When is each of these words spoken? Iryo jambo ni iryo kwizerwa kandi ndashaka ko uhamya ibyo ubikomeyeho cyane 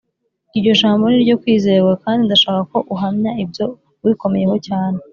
Iryo 0.57 0.73
jambo 0.81 1.03
ni 1.07 1.15
iryo 1.19 1.35
kwizerwa 1.41 1.93
kandi 2.03 2.21
ndashaka 2.23 2.61
ko 2.71 2.77
uhamya 2.93 3.31
ibyo 3.43 3.65
ubikomeyeho 4.03 4.55
cyane 4.67 4.99